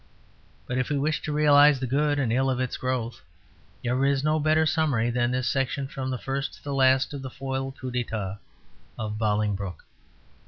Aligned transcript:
But 0.65 0.79
if 0.79 0.89
we 0.89 0.97
wish 0.97 1.21
to 1.21 1.31
realize 1.31 1.79
the 1.79 1.85
good 1.85 2.17
and 2.17 2.33
ill 2.33 2.49
of 2.49 2.59
its 2.59 2.75
growth, 2.75 3.21
there 3.83 4.03
is 4.03 4.23
no 4.23 4.39
better 4.39 4.65
summary 4.65 5.11
than 5.11 5.29
this 5.29 5.47
section 5.47 5.87
from 5.87 6.09
the 6.09 6.17
first 6.17 6.55
to 6.55 6.63
the 6.63 6.73
last 6.73 7.13
of 7.13 7.21
the 7.21 7.29
foiled 7.29 7.77
coups 7.77 7.93
d'état 7.95 8.39
of 8.97 9.19
Bolingbroke. 9.19 9.85